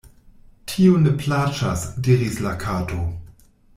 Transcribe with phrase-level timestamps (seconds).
[0.71, 3.07] "Tio ne plaĉas," diris la Kato.